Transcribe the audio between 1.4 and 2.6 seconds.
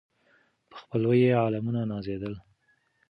عالمونه نازېدله